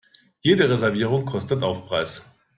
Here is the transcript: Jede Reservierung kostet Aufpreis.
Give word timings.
Jede 0.41 0.67
Reservierung 0.67 1.25
kostet 1.25 1.61
Aufpreis. 1.61 2.23